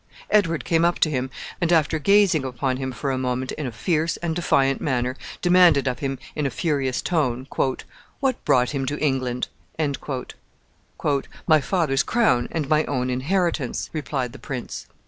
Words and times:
Edward 0.31 0.65
came 0.65 0.83
up 0.83 0.97
to 0.97 1.11
him, 1.11 1.29
and, 1.61 1.71
after 1.71 1.99
gazing 1.99 2.43
upon 2.43 2.77
him 2.77 2.91
a 3.03 3.17
moment 3.19 3.51
in 3.51 3.67
a 3.67 3.71
fierce 3.71 4.17
and 4.17 4.35
defiant 4.35 4.81
manner, 4.81 5.15
demanded 5.43 5.87
of 5.87 5.99
him, 5.99 6.17
in 6.35 6.47
a 6.47 6.49
furious 6.49 7.03
tone, 7.03 7.45
"What 8.19 8.43
brought 8.43 8.71
him 8.71 8.87
to 8.87 8.97
England?" 8.97 9.47
"My 11.45 11.61
father's 11.61 12.01
crown 12.01 12.47
and 12.49 12.67
my 12.67 12.83
own 12.85 13.11
inheritance," 13.11 13.91
replied 13.93 14.33
the 14.33 14.39
prince. 14.39 14.87